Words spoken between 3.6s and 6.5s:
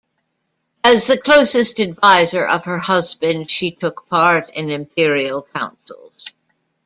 took part in Imperial councils.